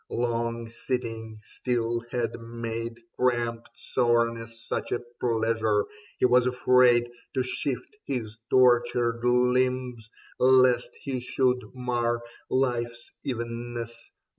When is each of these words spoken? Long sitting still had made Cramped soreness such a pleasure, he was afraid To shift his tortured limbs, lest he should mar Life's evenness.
Long 0.09 0.67
sitting 0.67 1.37
still 1.43 1.99
had 2.09 2.39
made 2.41 2.99
Cramped 3.15 3.69
soreness 3.75 4.65
such 4.67 4.91
a 4.91 5.03
pleasure, 5.19 5.85
he 6.17 6.25
was 6.25 6.47
afraid 6.47 7.07
To 7.35 7.43
shift 7.43 7.97
his 8.05 8.39
tortured 8.49 9.23
limbs, 9.23 10.09
lest 10.39 10.89
he 11.03 11.19
should 11.19 11.61
mar 11.75 12.23
Life's 12.49 13.11
evenness. 13.23 14.09